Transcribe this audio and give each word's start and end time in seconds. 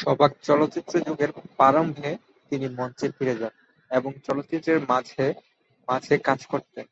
সবাক 0.00 0.32
চলচ্চিত্র 0.42 0.94
যুগের 1.06 1.30
প্রারম্ভে 1.56 2.10
তিনি 2.52 2.66
মঞ্চে 2.78 3.06
ফিরে 3.16 3.34
যান 3.40 3.54
এবং 3.90 4.10
চলচ্চিত্রে 4.26 4.72
মাঝে 4.88 5.24
মাঝে 5.88 6.14
কাজ 6.28 6.40
করতেন। 6.52 6.84